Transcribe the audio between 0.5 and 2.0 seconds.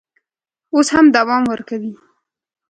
اوس هم دوام ورکوي.